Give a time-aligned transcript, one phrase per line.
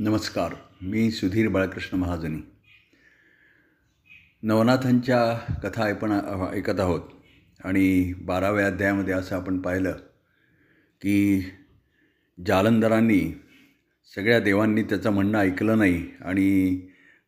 [0.00, 2.38] नमस्कार मी सुधीर बाळकृष्ण महाजनी.
[4.42, 5.20] नवनाथांच्या
[5.62, 6.12] कथा ऐपण
[6.52, 7.00] ऐकत आहोत
[7.64, 9.92] आणि बाराव्या अध्यायामध्ये असं आपण पाहिलं
[11.02, 11.44] की
[12.46, 13.20] जालंधरांनी
[14.14, 16.80] सगळ्या देवांनी त्याचं म्हणणं ऐकलं नाही आणि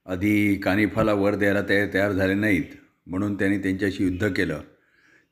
[0.06, 2.76] आधी कानिफाला वर द्यायला ते तयार झाले नाहीत
[3.06, 4.60] म्हणून त्यांनी त्यांच्याशी युद्ध केलं.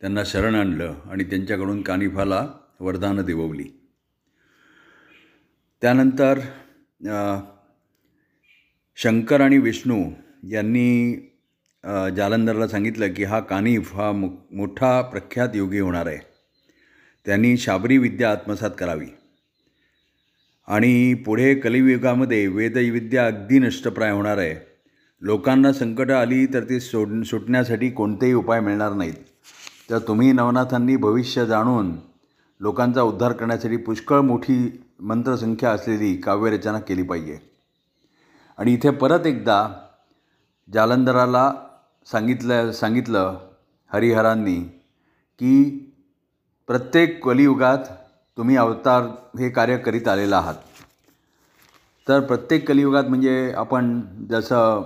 [0.00, 2.46] त्यांना शरण आणलं आणि त्यांच्याकडून कानिफाला
[2.80, 3.68] वरदानं दिववली
[5.82, 6.38] त्यानंतर
[8.96, 9.98] शंकर आणि विष्णू
[10.50, 11.14] यांनी
[12.16, 16.18] जालंधरला सांगितलं की हा कानिफ हा मो मोठा प्रख्यात योगी होणार आहे.
[17.26, 19.06] त्यांनी शाबरी विद्या आत्मसात करावी.
[20.68, 24.54] आणि पुढे कलियुगामध्ये वेदविद्या अगदी नष्टप्राय होणार आहे.
[25.22, 29.14] लोकांना संकटं आली तर ती सोड सुटण्यासाठी कोणतेही उपाय मिळणार नाहीत.
[29.90, 31.94] तर तुम्ही नवनाथांनी भविष्य जाणून
[32.60, 34.58] लोकांचा उद्धार करण्यासाठी पुष्कळ मोठी
[35.00, 37.38] मंत्रसंख्या असलेली काव्यरचना केली पाहिजे.
[38.58, 39.66] आणि इथे परत एकदा
[40.68, 41.52] जालंधराला
[42.06, 43.36] सांगितलं सांगितलं
[43.92, 44.58] हरिहरांनी
[45.40, 45.68] की
[46.68, 47.84] प्रत्येक कलियुगात
[48.36, 49.02] तुम्ही अवतार
[49.38, 50.54] हे कार्य करीत आलेला आहात.
[52.06, 54.00] तर प्रत्येक कलियुगात म्हणजे आपण
[54.30, 54.82] जसं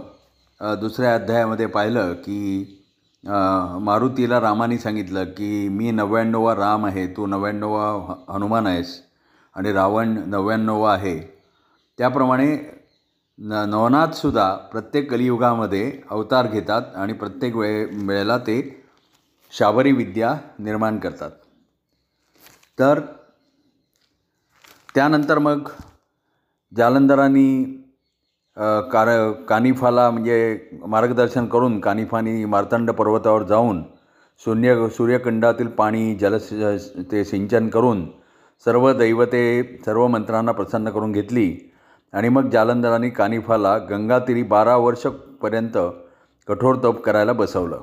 [0.81, 2.79] दुसऱ्या अध्यायामध्ये पाहिलं की
[3.25, 9.01] मारुतीला रामाने सांगितलं की मी नव्याण्णवा राम आहे तू नव्याण्णवा हनुमान आहेस.
[9.57, 11.19] आणि रावण नव्याण्णवा आहे.
[11.99, 12.57] त्याप्रमाणे
[13.39, 18.61] न नवनाथसुद्धा प्रत्येक कलियुगामध्ये अवतार घेतात आणि प्रत्येक वेळे वेळेला ते
[19.53, 21.31] शाबरी विद्या निर्माण करतात.
[22.79, 23.01] तर
[24.95, 25.69] त्यानंतर मग
[26.73, 27.65] जालंधरांनी
[28.93, 29.09] कार
[29.49, 33.83] कानिफाला म्हणजे मार्गदर्शन करून कानिफानी मार्तंड पर्वतावर जाऊन
[34.43, 36.37] शून्य सूर्यखंडातील पाणी जल
[37.13, 38.05] ते सिंचन करून
[38.67, 41.71] सर्व दैवते सर्व मंत्रांना प्रसन्न करून घेतली.
[42.13, 45.79] आणि मग जालंधराने कानिफाला गंगातीरी बारा वर्षपर्यंत
[46.49, 47.83] कठोर तप करायला बसवलं.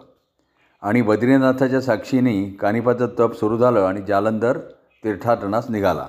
[0.83, 4.57] आणि बद्रीनाथाच्या साक्षीने कानिफाचं तप सुरू झालं आणि जालंधर
[5.03, 6.07] तीर्थाटनास निघाला.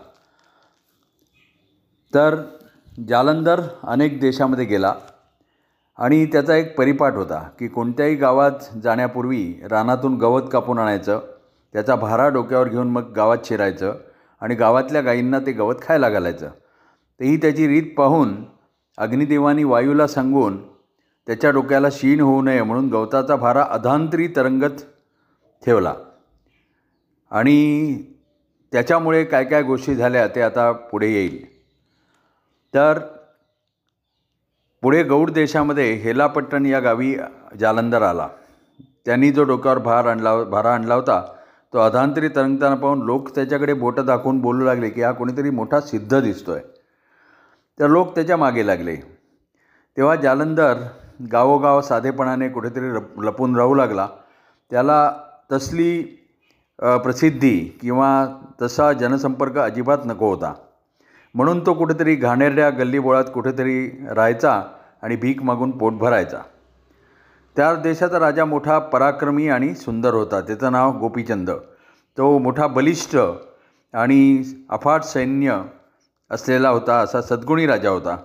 [2.14, 2.34] तर
[3.08, 4.94] जालंधर अनेक देशामध्ये गेला
[5.98, 11.20] आणि त्याचा एक परिपाठ होता की कोणत्याही गावात जाण्यापूर्वी रानातून गवत कापून आणायचं
[11.72, 13.94] त्याचा भारा डोक्यावर घेऊन मग गावात शिरायचं
[14.40, 16.50] आणि गावातल्या गायींना ते गवत खायला घालायचं.
[17.20, 18.44] तेही त्याची रीत पाहून
[18.98, 20.66] अग्निदेवानी वायूला सांगून
[21.26, 24.82] त्याच्या डोक्याला शीण होऊ नये म्हणून गवताचा भारा अधांतरी तरंगत
[25.64, 25.94] ठेवला.
[27.30, 28.02] आणि
[28.72, 31.44] त्याच्यामुळे काय काय गोष्टी झाल्या ते आता पुढे येईल.
[32.74, 32.98] तर
[34.82, 37.16] पुढे गौड देशामध्ये हेलापट्टण या गावी
[37.60, 38.28] जालंधर आला.
[39.06, 41.34] त्यांनी जो डोक्यावर भार आणला भारा आणला होता
[41.72, 46.20] तो अधांतरी तरंगताना पाहून लोक त्याच्याकडे बोटं दाखवून बोलू लागले की हा कोणीतरी मोठा सिद्ध
[46.20, 46.62] दिसतो आहे
[47.78, 48.94] तर लोक त्याच्यामागे लागले.
[49.96, 50.78] तेव्हा जालंधर
[51.32, 54.06] गावोगाव साधेपणाने कुठेतरी रप लपून राहू लागला.
[54.70, 55.12] त्याला
[55.52, 56.02] तसली
[56.78, 58.10] प्रसिद्धी किंवा
[58.62, 60.52] तसा जनसंपर्क अजिबात नको होता.
[61.34, 64.62] म्हणून तो कुठेतरी घाणेरड्या गल्लीबोळात कुठेतरी राहायचा
[65.02, 66.42] आणि भीक मागून पोट भरायचा.
[67.56, 70.40] त्या देशाचा राजा मोठा पराक्रमी आणि सुंदर होता.
[70.40, 71.50] त्याचं नाव गोपीचंद.
[72.18, 73.16] तो मोठा बलिष्ठ
[73.92, 75.62] आणि अफाट सैन्य
[76.30, 78.16] असलेला होता असा सद्गुणी राजा होता.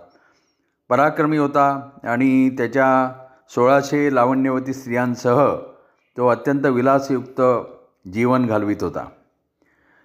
[0.90, 3.12] पराक्रमी होता आणि त्याच्या
[3.50, 5.56] सोळाशे लावण्यवती स्त्रियांसह
[6.18, 7.42] तो अत्यंत विलासयुक्त
[8.14, 9.06] जीवन घालवित होता.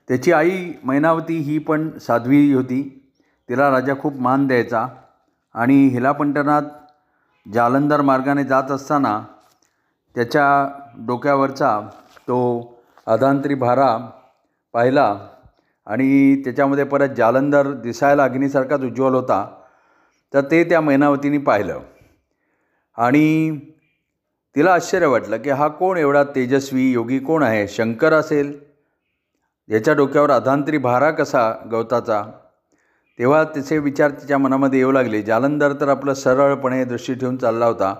[0.08, 3.10] त्याची आई मैनावती ही पण साध्वी होती.
[3.48, 4.86] तिला राजा खूप मान द्यायचा
[5.54, 6.62] आणि हिलापंटनात
[7.52, 9.22] जालंधर मार्गाने जात असताना
[10.14, 11.80] त्याच्या डोक्यावरचा
[12.18, 12.60] तो
[13.06, 13.96] अधांतरी भारा
[14.72, 15.26] पाहिला
[15.86, 19.48] आणि त्याच्यामध्ये परत जालंधर दिसायला अग्नीसारखाच उज्ज्वल होता.
[20.34, 21.80] तर ते त्या मैनावतीने पाहिलं.
[22.96, 23.58] आणि
[24.56, 27.68] तिला आश्चर्य वाटलं की हा कोण एवढा तेजस्वी योगी कोण आहे?
[27.68, 28.60] शंकर असेल.
[29.68, 32.24] याच्या डोक्यावर अधांतरी भारा कसा गवताचा?
[33.20, 35.20] तेव्हा तिचे विचार तिच्या मनामध्ये येऊ लागले.
[35.22, 37.94] जालंधर तर आपलं सरळपणे दृष्टी ठेवून चालला होता.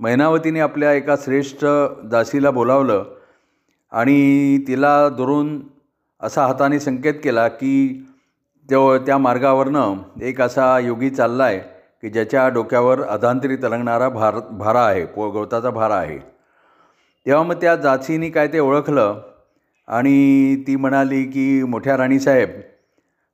[0.00, 1.64] मैनावतीने आपल्या एका श्रेष्ठ
[2.10, 3.04] दासीला बोलावलं
[3.92, 5.60] आणि तिला दुरून
[6.20, 7.74] असा हाताने संकेत केला की
[8.68, 11.58] तो त्या मार्गावरनं एक असा योगी चालला आहे
[12.02, 16.18] की ज्याच्या डोक्यावर अधांतरी तरंगणारा भार भारा आहे पो गवताचा भारा आहे.
[17.26, 19.20] तेव्हा मग त्या जाचीनी काय ते ओळखलं
[19.88, 22.60] आणि ती म्हणाली की मोठ्या राणीसाहेब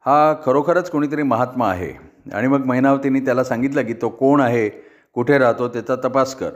[0.08, 1.92] हा खरोखरच कोणीतरी महात्मा आहे.
[2.34, 4.68] आणि मग महिनावतीने त्याला सांगितलं की तो कोण आहे
[5.14, 6.50] कुठे राहतो त्याचा तपास कर.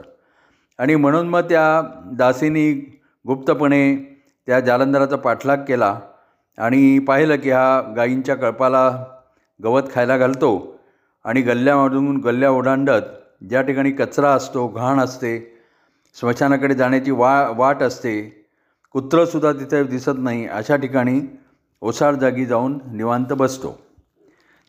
[0.79, 1.81] आणि म्हणून मग त्या
[2.17, 2.71] दासीनी
[3.25, 3.95] गुप्तपणे
[4.47, 5.99] त्या जालंधराचा पाठलाग केला
[6.57, 8.89] आणि पाहिलं की हा गायींच्या कळपाला
[9.63, 10.51] गवत खायला घालतो
[11.25, 13.13] आणि गल्ल्यामधून गल्ल्या ओढांडत
[13.49, 15.37] ज्या ठिकाणी कचरा असतो घाण असते
[16.15, 18.21] स्मशानाकडे जाण्याची वा वाट असते
[18.91, 21.19] कुत्रंसुद्धा तिथे दिसत नाही अशा ठिकाणी
[21.83, 23.79] ओसाड जागी जाऊन निवांत बसतो.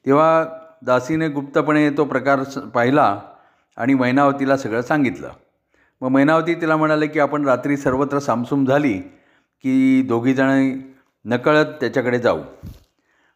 [0.07, 0.45] तेव्हा
[0.83, 3.21] दासीने गुप्तपणे तो प्रकार स पाहिला
[3.77, 5.29] आणि मैनावतीला सगळं सांगितलं.
[6.01, 8.99] मग मैनावती तिला म्हणाले की आपण रात्री सर्वत्र सामसूम झाली
[9.63, 10.81] की दोघीजण
[11.25, 12.41] नकळत त्याच्याकडे जाऊ.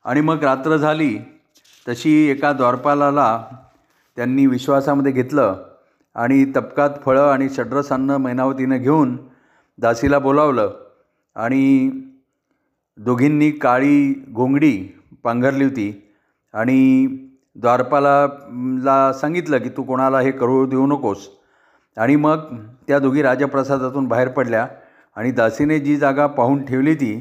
[0.05, 1.19] आणि मग रात्र झाली.
[1.89, 3.45] तशी एका द्वारपालाला
[4.17, 5.57] त्यांनी विश्वासामध्ये घेतलं
[6.15, 9.17] आणि तपकात फळं आणि षड्रसान्न मैनावतीनं घेऊन
[9.79, 10.75] दासीला बोलावलं
[11.35, 11.91] आणि
[12.99, 14.77] दोघींनी काळी घोंगडी
[15.25, 15.91] पांघरली होती
[16.55, 17.07] आणि
[17.57, 21.29] द्वारपालाला सांगितलं की तू कोणाला हे करू देऊ नकोस.
[21.97, 22.45] आणि मग
[22.89, 24.67] त्या दोघी राजप्रसादातून बाहेर पडल्या
[25.17, 27.15] आणि दासीने जी जागा पाहून ठेवली ती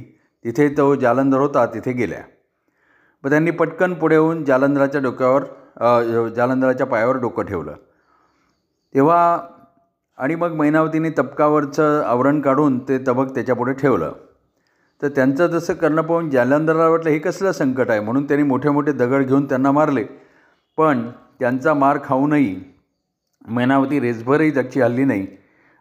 [0.45, 2.21] तिथे तो जालंधर होता तिथे गेल्या.
[3.23, 7.73] मग त्यांनी पटकन पुढे येऊन जालंधराच्या डोक्यावर जालंधराच्या पायावर डोकं ठेवलं.
[8.95, 9.39] तेव्हा
[10.17, 14.11] आणि मग मैनावतीने तबकावरचं आवरण काढून ते तबक त्याच्यापुढे ठेवलं.
[15.01, 17.99] तर त्यांचं तसं करणं पाहून जालंधराला वाटलं हे कसलं संकट आहे?
[17.99, 20.03] म्हणून त्यांनी मोठे मोठे दगड घेऊन त्यांना मारले.
[20.77, 21.09] पण
[21.39, 22.55] त्यांचा मार खाऊनही
[23.47, 25.27] मैनावती रेसभरही जगची हल्ली नाही.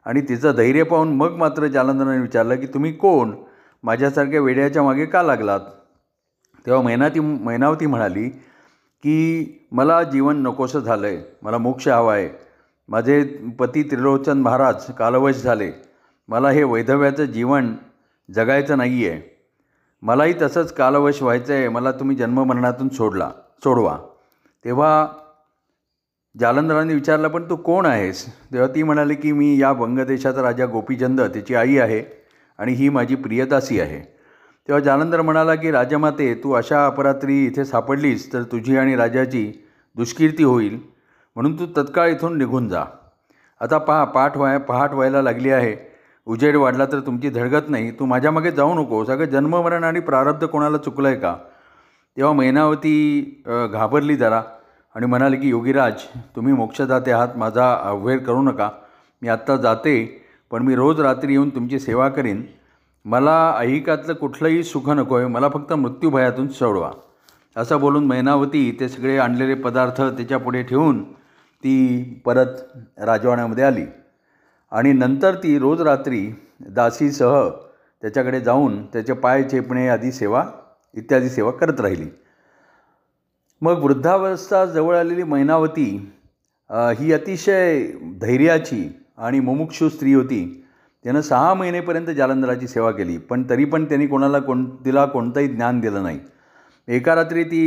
[0.07, 3.35] आणि तिचं धैर्य पाहून मग मात्र जालंधराने विचारलं की तुम्ही कोण?
[3.83, 5.61] माझ्यासारख्या वेड्याच्या मागे का लागलात?
[6.67, 8.29] तेव्हा मैनाती मैनावती म्हणाली
[9.03, 12.29] की मला जीवन नकोसं झालं आहे मला मोक्ष हवा आहे
[12.89, 13.23] माझे
[13.59, 15.71] पती त्रिलोचन महाराज कालवश झाले.
[16.29, 17.75] मला हे वैधव्याचं जीवन
[18.35, 19.21] जगायचं नाही आहे
[20.03, 23.31] मलाही तसंच कालवश व्हायचं आहे मला तुम्ही जन्ममरणातून सोडला
[23.65, 23.99] सोडवा.
[24.65, 25.07] तेव्हा
[26.41, 28.27] जालंधरांनी विचारलं पण तू कोण आहेस?
[28.53, 32.03] तेव्हा ती म्हणाली की मी या बंगदेशाचा राजा गोपीचंद त्याची आई आहे
[32.59, 34.01] आणि ही माझी प्रियदासी आहे.
[34.69, 39.53] तेव्हा जालंधर म्हणाला की राजमाते तू अशा अपरात्री इथे सापडलीस तर तुझी आणि राजाची
[39.97, 40.79] दुष्कीर्ती होईल.
[41.37, 42.85] म्हणून तू तत्काळ इथून निघून जा.
[43.61, 45.96] आता पहा पाठ व्हाय पहाट व्हायला लागली आहे.
[46.27, 47.91] उजेड वाढला तर तुमची धडगत नाही.
[47.91, 49.05] तू माझ्यामागे जाऊ नको.
[49.05, 51.35] सगळं जन्ममरण आणि प्रारब्ध कोणाला चुकलं आहे का?
[52.17, 53.43] तेव्हा मैनावती
[53.73, 54.43] घाबरली जरा
[54.95, 56.03] आणि म्हणाले की योगीराज
[56.37, 57.37] तुम्ही मोक्षदाते आहात.
[57.37, 58.69] माझा अवहेर करू नका.
[59.23, 60.05] मी आत्ता जाते
[60.51, 62.43] पण मी रोज रात्री येऊन तुमची सेवा करीन.
[63.05, 66.91] मला ऐहिकातलं कुठलंही सुख नको आहे मला फक्त मृत्यूभयातून सोडवा.
[67.57, 72.47] असं बोलून मैनावती ते सगळे आणलेले पदार्थ त्याच्यापुढे ठेवून ती परत
[72.99, 73.85] राजवाड्यामध्ये आली.
[74.73, 76.21] आणि नंतर ती रोज रात्री
[76.61, 77.49] दासीसह
[78.03, 80.45] त्याच्याकडे जाऊन त्याचे पाय चेपणे आदी सेवा
[80.95, 82.07] इत्यादी सेवा करत राहिली.
[83.63, 86.13] मग वृद्धावस्था जवळ आलेली मैनावती
[86.99, 87.81] ही अतिशय
[88.21, 90.63] धैर्याची आणि मुमुक्षू स्त्री होती.
[91.05, 95.81] त्यानं सहा महिनेपर्यंत जालंधराची सेवा केली पण तरी पण त्यांनी कोणाला कोण तिला कोणतंही ज्ञान
[95.81, 96.19] दिलं नाही.
[96.89, 97.63] एका रात्री ती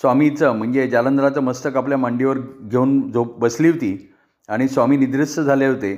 [0.00, 4.11] स्वामीचं म्हणजे जालंधराचं मस्तक आपल्या मांडीवर घेऊन झोप बसली होती.
[4.52, 5.94] आणि स्वामी निद्रिस्त झाले होते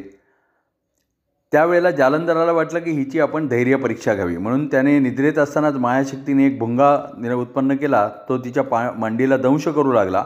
[1.52, 4.36] त्यावेळेला जालंधराला वाटलं की हिची आपण धैर्य परीक्षा घ्यावी.
[4.36, 8.08] म्हणून त्याने निद्रेत असतानाच मायाशक्तीने एक भुंगा उत्पन्न केला.
[8.28, 10.24] तो तिच्या पा मांडीला दंश करू लागला.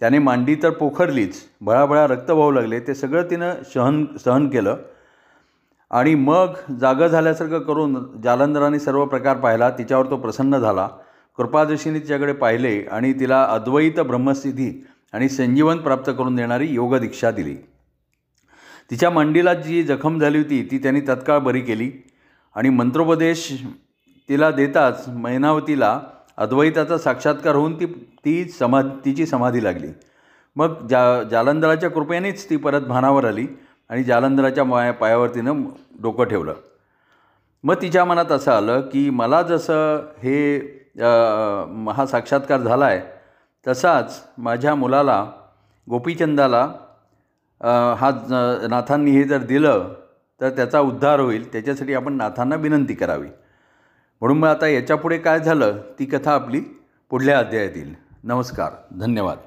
[0.00, 4.76] त्याने मांडी तर पोखरलीच बळाबळा रक्त वाहू लागले ते सगळं तिनं सहन सहन केलं.
[5.90, 9.70] आणि मग जागं झाल्यासारखं करून जालंधराने सर्व प्रकार पाहिला.
[9.70, 10.88] तिच्यावर तो प्रसन्न झाला.
[11.36, 17.54] कृपादशीने तिच्याकडे पाहिले आणि तिला अद्वैत ब्रह्मस्थिती आणि संजीवन प्राप्त करून देणारी योग दीक्षा दिली.
[18.90, 21.90] तिच्या मांडीला जी जखम झाली होती ती त्यांनी तत्काळ बरी केली
[22.56, 23.50] आणि मंत्रोपदेश
[24.28, 26.00] तिला देताच मैनावतीला
[26.36, 27.86] अद्वैताचा साक्षात्कार होऊन ती
[28.24, 29.88] ती समा तिची समाधी लागली.
[30.56, 33.46] मग जा जालंधराच्या कृपेनेच ती परत भानावर आली
[33.90, 35.62] आणि जालंधराच्या माया पायावर तिनं
[36.02, 36.54] डोकं ठेवलं.
[37.64, 40.56] मग तिच्या मनात असं आलं की मला जसं हे
[41.94, 43.00] हा साक्षात्कार झाला आहे
[43.66, 45.24] तसाच माझ्या मुलाला
[45.88, 46.62] गोपीचंदाला
[47.98, 48.10] हा
[48.70, 49.92] नाथांनी हे जर दिलं
[50.40, 51.50] तर त्याचा उद्धार होईल.
[51.52, 53.28] त्याच्यासाठी आपण नाथांना विनंती करावी.
[54.22, 55.80] म्हणून मग आता याच्यापुढे काय झालं?
[55.98, 56.60] ती कथा आपली
[57.10, 58.72] पुढल्या अध्यायात येईल नमस्कार.
[59.00, 59.38] धन्यवाद.